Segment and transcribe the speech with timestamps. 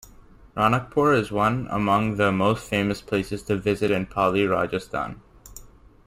[0.57, 5.21] Ranakpur is one among the most famous places to visit in Pali, Rajasthan.